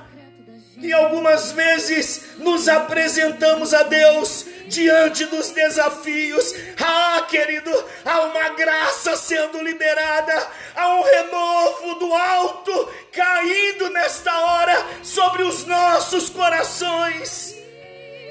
e 0.79 0.93
algumas 0.93 1.53
vezes 1.53 2.39
nos 2.39 2.67
apresentamos 2.69 3.73
a 3.73 3.85
Deus 3.85 4.45
diante 4.67 5.25
dos 5.27 5.51
desafios. 5.51 6.53
Ah, 6.81 7.25
querido, 7.31 7.71
há 8.05 8.23
uma 8.23 8.49
graça 8.51 9.15
sendo 9.17 9.63
liberada, 9.63 10.35
há 10.75 10.95
um 10.95 11.03
renovo 11.03 11.95
do 11.97 12.13
alto 12.13 12.89
caindo 13.13 13.91
nesta 13.91 14.33
hora 14.37 14.87
sobre 15.03 15.43
os 15.43 15.65
nossos 15.65 16.29
corações. 16.31 17.57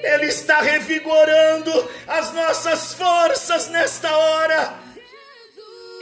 Ele 0.04 0.26
está 0.26 0.62
revigorando 0.62 1.90
as 2.08 2.34
nossas 2.34 2.94
forças 2.94 3.68
nesta 3.68 4.12
hora. 4.16 4.74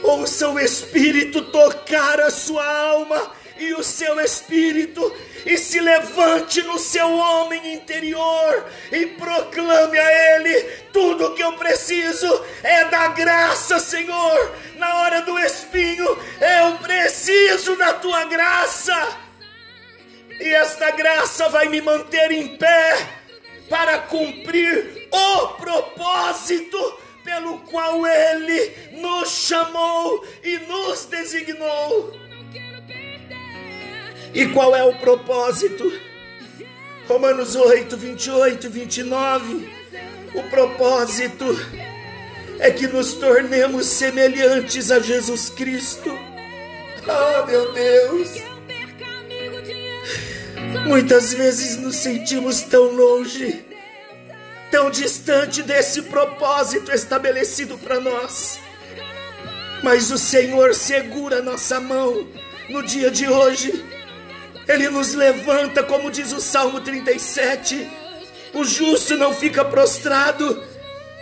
Ouça 0.02 0.48
o 0.48 0.58
Espírito 0.58 1.42
tocar 1.42 2.20
a 2.20 2.30
sua 2.30 2.64
alma 2.64 3.40
e 3.60 3.74
o 3.74 3.84
seu 3.84 4.18
espírito 4.20 5.14
e 5.44 5.56
se 5.58 5.80
levante 5.80 6.62
no 6.62 6.78
seu 6.78 7.08
homem 7.08 7.74
interior 7.74 8.66
e 8.92 9.06
proclame 9.06 9.98
a 9.98 10.36
Ele: 10.36 10.62
tudo 10.92 11.34
que 11.34 11.42
eu 11.42 11.52
preciso 11.54 12.44
é 12.62 12.84
da 12.86 13.08
graça, 13.08 13.78
Senhor. 13.78 14.54
Na 14.76 15.02
hora 15.02 15.22
do 15.22 15.38
espinho, 15.38 16.18
eu 16.40 16.78
preciso 16.78 17.76
da 17.76 17.94
tua 17.94 18.24
graça, 18.24 19.18
e 20.40 20.48
esta 20.54 20.90
graça 20.92 21.48
vai 21.50 21.68
me 21.68 21.82
manter 21.82 22.30
em 22.30 22.56
pé 22.56 22.96
para 23.68 23.98
cumprir 23.98 25.08
o 25.12 25.48
propósito 25.48 26.98
pelo 27.22 27.58
qual 27.60 28.06
Ele 28.06 28.90
nos 28.92 29.28
chamou 29.28 30.26
e 30.42 30.58
nos 30.60 31.04
designou. 31.04 32.29
E 34.32 34.46
qual 34.48 34.74
é 34.76 34.84
o 34.84 34.94
propósito? 34.98 35.92
Romanos 37.08 37.56
8, 37.56 37.96
28 37.96 38.66
e 38.66 38.70
29. 38.70 39.72
O 40.34 40.42
propósito 40.44 41.44
é 42.60 42.70
que 42.70 42.86
nos 42.86 43.14
tornemos 43.14 43.86
semelhantes 43.86 44.92
a 44.92 45.00
Jesus 45.00 45.50
Cristo. 45.50 46.16
Oh, 47.08 47.46
meu 47.46 47.72
Deus! 47.72 48.28
Muitas 50.86 51.34
vezes 51.34 51.76
nos 51.76 51.96
sentimos 51.96 52.60
tão 52.62 52.92
longe, 52.92 53.64
tão 54.70 54.90
distante 54.90 55.62
desse 55.62 56.02
propósito 56.02 56.92
estabelecido 56.92 57.76
para 57.78 57.98
nós. 57.98 58.60
Mas 59.82 60.12
o 60.12 60.18
Senhor 60.18 60.74
segura 60.74 61.42
nossa 61.42 61.80
mão 61.80 62.28
no 62.68 62.84
dia 62.84 63.10
de 63.10 63.28
hoje 63.28 63.99
ele 64.70 64.88
nos 64.88 65.14
levanta, 65.14 65.82
como 65.82 66.10
diz 66.10 66.32
o 66.32 66.40
Salmo 66.40 66.80
37. 66.80 67.90
O 68.54 68.64
justo 68.64 69.16
não 69.16 69.34
fica 69.34 69.64
prostrado, 69.64 70.62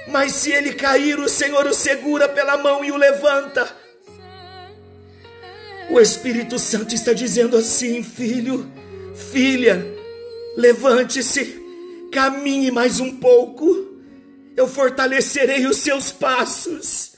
mas 0.09 0.33
se 0.33 0.52
ele 0.52 0.75
cair, 0.75 1.19
o 1.19 1.28
Senhor 1.28 1.67
o 1.67 1.75
segura 1.75 2.28
pela 2.28 2.59
mão 2.59 2.85
e 2.85 2.93
o 2.93 2.97
levanta. 2.97 3.75
O 5.90 5.99
Espírito 5.99 6.59
Santo 6.59 6.95
está 6.95 7.14
dizendo 7.14 7.57
assim: 7.57 8.02
filho, 8.02 8.71
filha, 9.33 9.83
levante-se, 10.57 11.62
caminhe 12.12 12.70
mais 12.70 13.01
um 13.01 13.16
pouco, 13.16 13.96
eu 14.57 14.68
fortalecerei 14.68 15.66
os 15.66 15.79
seus 15.79 16.12
passos, 16.12 17.12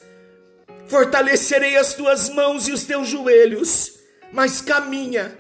fortalecerei 0.87 1.76
as 1.76 1.94
tuas 1.94 2.28
mãos 2.28 2.68
e 2.68 2.72
os 2.72 2.85
teus 2.85 3.09
joelhos, 3.09 3.94
mas 4.33 4.61
caminha 4.61 5.39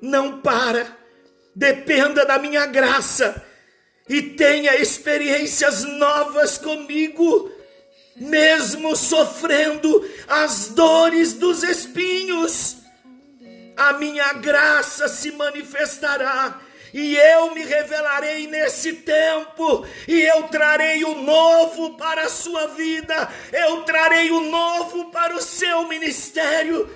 não 0.00 0.40
para, 0.40 0.86
dependa 1.54 2.24
da 2.24 2.38
minha 2.38 2.66
graça 2.66 3.44
e 4.08 4.22
tenha 4.22 4.76
experiências 4.76 5.84
novas 5.84 6.58
comigo, 6.58 7.50
mesmo 8.16 8.94
sofrendo 8.94 10.08
as 10.28 10.68
dores 10.68 11.32
dos 11.32 11.62
espinhos. 11.62 12.76
A 13.76 13.94
minha 13.94 14.32
graça 14.34 15.08
se 15.08 15.32
manifestará 15.32 16.60
e 16.94 17.16
eu 17.16 17.52
me 17.52 17.62
revelarei 17.62 18.46
nesse 18.46 18.94
tempo, 18.94 19.86
e 20.08 20.22
eu 20.22 20.44
trarei 20.44 21.04
o 21.04 21.14
novo 21.16 21.94
para 21.98 22.22
a 22.22 22.28
sua 22.30 22.68
vida, 22.68 23.28
eu 23.52 23.82
trarei 23.82 24.30
o 24.30 24.40
novo 24.40 25.10
para 25.10 25.36
o 25.36 25.42
seu 25.42 25.86
ministério 25.88 26.88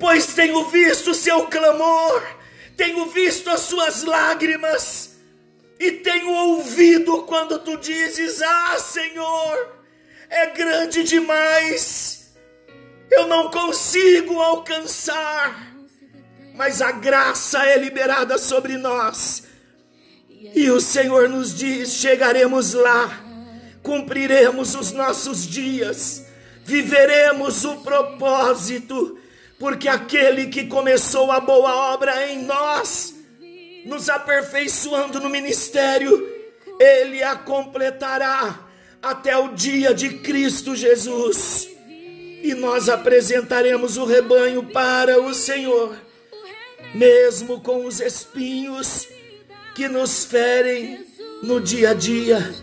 pois 0.00 0.28
tenho 0.28 0.64
visto 0.64 1.10
o 1.10 1.14
seu 1.14 1.46
clamor, 1.46 2.26
tenho 2.74 3.06
visto 3.10 3.50
as 3.50 3.60
suas 3.60 4.02
lágrimas, 4.02 5.10
e 5.78 5.92
tenho 5.92 6.30
ouvido 6.30 7.22
quando 7.24 7.58
tu 7.58 7.76
dizes: 7.76 8.40
Ah, 8.40 8.78
Senhor, 8.78 9.76
é 10.30 10.46
grande 10.46 11.04
demais, 11.04 12.32
eu 13.10 13.26
não 13.28 13.50
consigo 13.50 14.40
alcançar, 14.40 15.74
mas 16.54 16.80
a 16.80 16.90
graça 16.92 17.64
é 17.66 17.76
liberada 17.76 18.38
sobre 18.38 18.78
nós, 18.78 19.44
e 20.54 20.70
o 20.70 20.80
Senhor 20.80 21.28
nos 21.28 21.54
diz: 21.54 21.92
chegaremos 21.92 22.72
lá, 22.72 23.22
cumpriremos 23.82 24.74
os 24.74 24.92
nossos 24.92 25.46
dias, 25.46 26.24
viveremos 26.64 27.66
o 27.66 27.76
propósito 27.82 29.19
porque 29.60 29.86
aquele 29.88 30.46
que 30.46 30.64
começou 30.64 31.30
a 31.30 31.38
boa 31.38 31.92
obra 31.92 32.26
em 32.32 32.42
nós, 32.44 33.14
nos 33.84 34.08
aperfeiçoando 34.08 35.20
no 35.20 35.28
ministério, 35.28 36.26
ele 36.80 37.22
a 37.22 37.36
completará 37.36 38.58
até 39.02 39.36
o 39.36 39.48
dia 39.48 39.92
de 39.92 40.14
Cristo 40.14 40.74
Jesus. 40.74 41.68
E 42.42 42.54
nós 42.54 42.88
apresentaremos 42.88 43.98
o 43.98 44.06
rebanho 44.06 44.62
para 44.62 45.20
o 45.20 45.34
Senhor, 45.34 45.94
mesmo 46.94 47.60
com 47.60 47.84
os 47.84 48.00
espinhos 48.00 49.06
que 49.74 49.88
nos 49.88 50.24
ferem 50.24 51.04
no 51.42 51.60
dia 51.60 51.90
a 51.90 51.94
dia. 51.94 52.54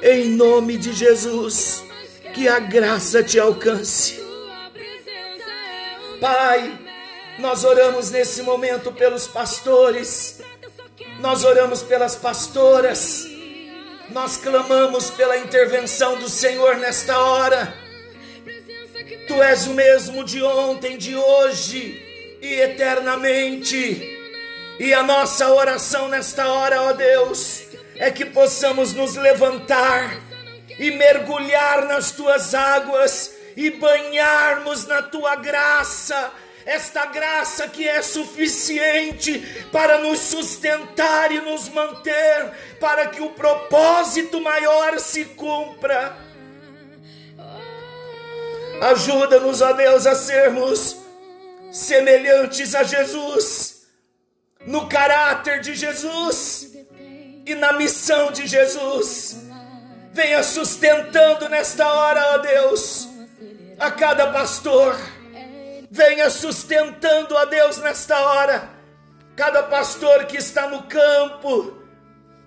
Em 0.00 0.28
nome 0.28 0.76
de 0.76 0.92
Jesus, 0.92 1.82
que 2.32 2.46
a 2.46 2.60
graça 2.60 3.24
te 3.24 3.40
alcance. 3.40 4.21
Pai, 6.22 6.78
nós 7.40 7.64
oramos 7.64 8.12
nesse 8.12 8.42
momento 8.42 8.92
pelos 8.92 9.26
pastores, 9.26 10.40
nós 11.18 11.42
oramos 11.42 11.82
pelas 11.82 12.14
pastoras, 12.14 13.26
nós 14.10 14.36
clamamos 14.36 15.10
pela 15.10 15.36
intervenção 15.38 16.16
do 16.20 16.28
Senhor 16.28 16.76
nesta 16.76 17.18
hora. 17.18 17.74
Tu 19.26 19.42
és 19.42 19.66
o 19.66 19.74
mesmo 19.74 20.22
de 20.22 20.40
ontem, 20.44 20.96
de 20.96 21.16
hoje 21.16 22.00
e 22.40 22.54
eternamente. 22.60 24.08
E 24.78 24.94
a 24.94 25.02
nossa 25.02 25.52
oração 25.52 26.06
nesta 26.06 26.46
hora, 26.46 26.82
ó 26.82 26.92
Deus, 26.92 27.64
é 27.96 28.12
que 28.12 28.26
possamos 28.26 28.92
nos 28.92 29.16
levantar 29.16 30.20
e 30.78 30.92
mergulhar 30.92 31.84
nas 31.86 32.12
tuas 32.12 32.54
águas 32.54 33.31
e 33.56 33.70
banharmos 33.70 34.86
na 34.86 35.02
tua 35.02 35.36
graça, 35.36 36.32
esta 36.64 37.06
graça 37.06 37.68
que 37.68 37.88
é 37.88 38.00
suficiente 38.02 39.40
para 39.72 39.98
nos 39.98 40.20
sustentar 40.20 41.32
e 41.32 41.40
nos 41.40 41.68
manter, 41.68 42.52
para 42.78 43.08
que 43.08 43.20
o 43.20 43.30
propósito 43.30 44.40
maior 44.40 44.98
se 45.00 45.24
cumpra. 45.24 46.16
Ajuda-nos, 48.80 49.60
ó 49.60 49.72
Deus, 49.72 50.06
a 50.06 50.14
sermos 50.14 50.96
semelhantes 51.70 52.74
a 52.74 52.82
Jesus, 52.82 53.86
no 54.66 54.88
caráter 54.88 55.60
de 55.60 55.74
Jesus 55.74 56.72
e 57.46 57.54
na 57.54 57.72
missão 57.72 58.30
de 58.30 58.46
Jesus. 58.46 59.36
Venha 60.12 60.42
sustentando 60.42 61.48
nesta 61.48 61.90
hora, 61.90 62.34
ó 62.34 62.38
Deus 62.38 63.11
a 63.82 63.90
cada 63.90 64.28
pastor. 64.28 64.96
Venha 65.90 66.30
sustentando 66.30 67.36
a 67.36 67.44
Deus 67.44 67.78
nesta 67.78 68.18
hora. 68.18 68.70
Cada 69.34 69.64
pastor 69.64 70.24
que 70.26 70.36
está 70.36 70.68
no 70.68 70.84
campo, 70.84 71.82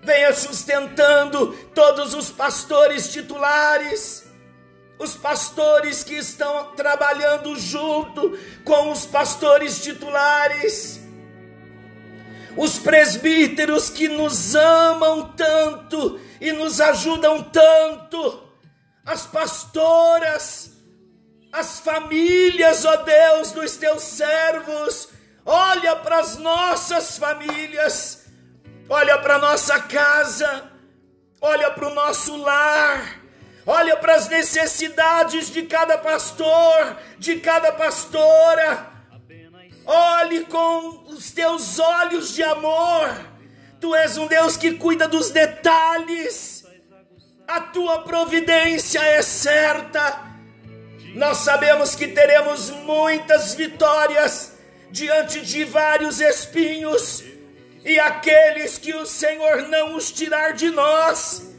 venha 0.02 0.34
sustentando 0.34 1.52
todos 1.76 2.14
os 2.14 2.32
pastores 2.32 3.12
titulares, 3.12 4.26
os 4.98 5.16
pastores 5.16 6.06
que 6.06 6.14
estão 6.14 6.74
trabalhando 6.76 7.60
junto 7.60 8.40
com 8.64 8.92
os 8.92 9.06
pastores 9.06 9.84
titulares, 9.84 11.02
os 12.56 12.80
presbíteros 12.80 13.90
que 13.90 14.08
nos 14.08 14.56
amam 14.56 15.34
tanto 15.34 16.18
e 16.40 16.54
nos 16.54 16.80
ajudam 16.80 17.44
tanto, 17.44 18.42
as 19.04 19.26
pastoras, 19.26 20.75
as 21.56 21.80
famílias, 21.80 22.84
ó 22.84 22.98
Deus, 22.98 23.52
dos 23.54 23.78
teus 23.78 24.04
servos, 24.04 25.10
olha 25.46 25.96
para 25.96 26.20
as 26.20 26.38
nossas 26.38 27.18
famílias, 27.18 28.26
olha 28.90 29.18
para 29.20 29.40
nossa 29.40 29.80
casa, 29.80 30.70
olha 31.40 31.72
para 31.72 31.88
o 31.88 31.94
nosso 31.94 32.36
lar, 32.36 33.22
olha 33.66 33.96
para 33.96 34.16
as 34.16 34.28
necessidades 34.28 35.50
de 35.50 35.64
cada 35.64 35.98
pastor, 35.98 36.98
de 37.18 37.40
cada 37.40 37.72
pastora. 37.72 38.94
Olhe 39.88 40.46
com 40.46 41.06
os 41.10 41.32
teus 41.32 41.78
olhos 41.78 42.34
de 42.34 42.44
amor. 42.44 43.08
Tu 43.80 43.94
és 43.96 44.18
um 44.18 44.26
Deus 44.26 44.58
que 44.58 44.74
cuida 44.74 45.08
dos 45.08 45.30
detalhes. 45.30 46.66
A 47.48 47.62
tua 47.62 48.02
providência 48.02 49.00
é 49.00 49.22
certa. 49.22 50.35
Nós 51.16 51.38
sabemos 51.38 51.96
que 51.96 52.10
teremos 52.10 52.70
muitas 52.70 53.56
vitórias 53.56 54.52
diante 54.92 55.40
de 55.42 55.64
vários 55.64 56.20
espinhos 56.20 57.24
e 57.86 57.98
aqueles 57.98 58.78
que 58.78 58.94
o 58.94 59.06
Senhor 59.06 59.62
não 59.70 59.96
os 59.96 60.12
tirar 60.12 60.52
de 60.52 60.70
nós. 60.72 61.54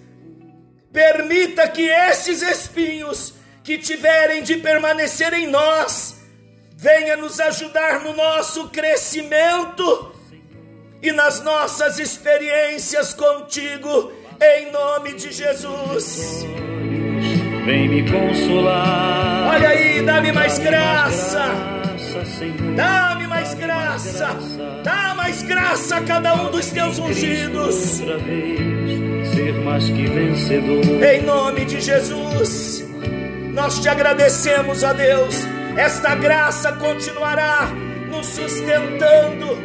Permita 0.93 1.67
que 1.69 1.89
esses 1.89 2.43
espinhos 2.43 3.33
que 3.65 3.79
tiverem 3.79 4.43
de 4.43 4.59
permanecer 4.59 5.33
em 5.33 5.47
nós, 5.47 6.17
venha 6.77 7.17
nos 7.17 7.41
ajudar 7.41 8.01
no 8.05 8.13
nosso 8.13 8.69
crescimento 8.69 10.15
e 11.03 11.13
nas 11.13 11.41
nossas 11.41 11.99
experiências 11.99 13.15
contigo, 13.15 14.13
em 14.39 14.71
nome 14.71 15.15
de 15.15 15.33
Jesus. 15.33 16.45
Vem 17.67 17.89
me 17.89 18.09
consolar. 18.09 19.49
Olha 19.49 19.71
aí, 19.71 20.01
dá-me 20.03 20.31
mais 20.31 20.57
graça. 20.57 21.47
Dá-me 22.77 23.27
mais 23.27 23.55
graça, 23.55 24.37
dá 24.85 25.15
mais 25.17 25.43
graça 25.43 25.97
a 25.97 26.01
cada 26.03 26.35
um 26.35 26.51
dos 26.53 26.71
teus 26.71 26.97
ungidos. 27.01 27.75
Ser 29.35 29.53
mais 29.65 29.85
que 29.85 30.07
vencedor. 30.07 31.05
Em 31.05 31.23
nome 31.23 31.65
de 31.65 31.81
Jesus, 31.81 32.87
nós 33.53 33.81
te 33.81 33.89
agradecemos, 33.89 34.85
a 34.85 34.93
Deus. 34.93 35.35
Esta 35.77 36.15
graça 36.15 36.71
continuará 36.73 37.69
nos 38.09 38.27
sustentando, 38.27 39.59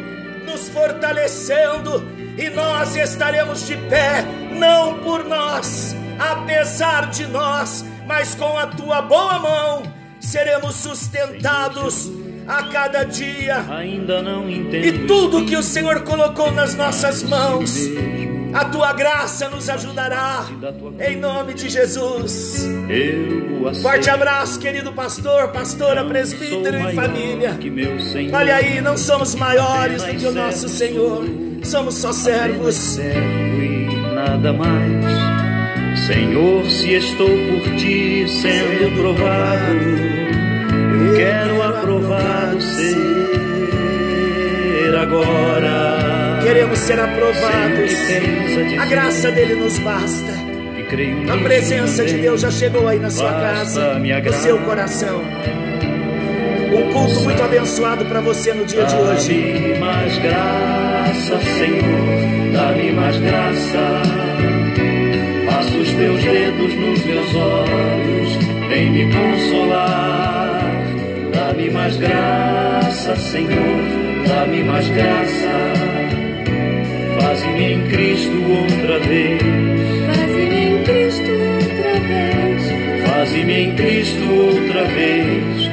nos 0.44 0.68
fortalecendo, 0.70 2.04
e 2.36 2.50
nós 2.50 2.96
estaremos 2.96 3.64
de 3.64 3.76
pé, 3.76 4.24
não 4.58 4.98
por 4.98 5.24
nós, 5.24 5.94
apesar 6.18 7.08
de 7.10 7.26
nós, 7.28 7.84
mas 8.06 8.34
com 8.34 8.56
a 8.56 8.66
tua 8.66 9.02
boa 9.02 9.38
mão 9.38 9.82
seremos 10.20 10.76
sustentados 10.76 12.10
a 12.46 12.64
cada 12.64 13.04
dia. 13.04 13.64
Ainda 13.68 14.22
não 14.22 14.48
entendo. 14.48 14.84
E 14.84 15.06
tudo 15.06 15.44
que 15.44 15.56
o 15.56 15.62
Senhor 15.62 16.02
colocou 16.02 16.50
nas 16.52 16.74
nossas 16.74 17.22
mãos, 17.22 17.76
a 18.52 18.64
tua 18.64 18.92
graça 18.92 19.48
nos 19.48 19.68
ajudará. 19.68 20.46
Em 21.00 21.16
nome 21.16 21.54
de 21.54 21.68
Jesus. 21.68 22.66
Forte 23.80 24.10
abraço, 24.10 24.58
querido 24.58 24.92
pastor, 24.92 25.48
pastora, 25.48 26.04
presbítero 26.04 26.78
e 26.90 26.94
família. 26.94 27.58
Olha 28.32 28.56
aí, 28.56 28.80
não 28.80 28.96
somos 28.96 29.34
maiores 29.34 30.02
do 30.02 30.14
que 30.14 30.26
o 30.26 30.32
nosso 30.32 30.68
Senhor. 30.68 31.24
Somos 31.62 31.94
só 31.94 32.12
servos. 32.12 32.98
Nada 34.14 34.52
mais. 34.52 35.31
Senhor, 36.06 36.68
se 36.70 36.94
estou 36.94 37.28
por 37.28 37.76
ti 37.76 38.26
sendo 38.28 38.96
provado 38.96 40.22
eu 41.02 41.14
quero 41.16 41.62
aprovado 41.62 42.60
ser 42.60 42.96
agora. 44.96 46.40
Queremos 46.42 46.78
ser 46.78 47.00
aprovados. 47.00 47.92
A 48.80 48.86
graça 48.86 49.30
dele 49.30 49.54
nos 49.54 49.78
basta. 49.78 50.32
A 51.32 51.36
presença 51.42 52.04
de 52.04 52.18
Deus 52.18 52.42
já 52.42 52.50
chegou 52.50 52.86
aí 52.86 52.98
na 52.98 53.10
sua 53.10 53.32
casa, 53.32 53.98
no 53.98 54.32
seu 54.32 54.58
coração. 54.58 55.22
Um 56.72 56.92
culto 56.92 57.20
muito 57.22 57.42
abençoado 57.42 58.04
para 58.04 58.20
você 58.20 58.52
no 58.52 58.64
dia 58.64 58.84
de 58.84 58.94
hoje. 58.96 59.52
Dá-me 59.52 59.78
mais 59.78 60.18
graça, 60.18 61.40
Senhor, 61.58 62.52
dá-me 62.52 62.92
mais 62.92 63.18
graça. 63.18 64.31
Os 67.02 67.08
meus 67.08 67.34
olhos, 67.34 68.36
vem 68.68 68.90
me 68.92 69.12
consolar. 69.12 70.62
Dá-me 71.32 71.68
mais 71.70 71.96
graça, 71.96 73.16
Senhor, 73.16 73.82
dá-me 74.28 74.62
mais 74.62 74.88
graça. 74.88 75.50
Faze-me 77.20 77.72
em 77.72 77.82
Cristo 77.88 78.36
outra 78.48 79.00
vez. 79.00 79.42
Faze-me 80.06 80.64
em 80.64 80.82
Cristo 80.84 81.30
outra 81.32 82.00
vez. 82.06 83.08
Faze-me 83.08 83.52
em 83.52 83.74
Cristo 83.74 84.32
outra 84.32 84.84
vez. 84.84 85.70